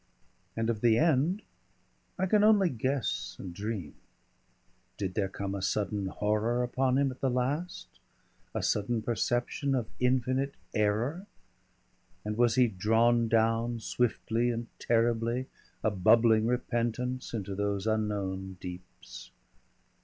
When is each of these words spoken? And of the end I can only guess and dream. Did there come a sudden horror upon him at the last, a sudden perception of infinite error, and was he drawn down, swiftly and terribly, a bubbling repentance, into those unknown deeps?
And 0.57 0.71
of 0.71 0.81
the 0.81 0.97
end 0.97 1.43
I 2.17 2.25
can 2.25 2.43
only 2.43 2.69
guess 2.71 3.35
and 3.37 3.53
dream. 3.53 3.93
Did 4.97 5.13
there 5.13 5.29
come 5.29 5.53
a 5.53 5.61
sudden 5.61 6.07
horror 6.07 6.63
upon 6.63 6.97
him 6.97 7.11
at 7.11 7.21
the 7.21 7.29
last, 7.29 7.99
a 8.55 8.63
sudden 8.63 9.03
perception 9.03 9.75
of 9.75 9.87
infinite 9.99 10.55
error, 10.73 11.27
and 12.25 12.35
was 12.35 12.55
he 12.55 12.65
drawn 12.67 13.27
down, 13.27 13.79
swiftly 13.79 14.49
and 14.49 14.65
terribly, 14.79 15.45
a 15.83 15.91
bubbling 15.91 16.47
repentance, 16.47 17.31
into 17.31 17.53
those 17.53 17.85
unknown 17.85 18.57
deeps? 18.59 19.29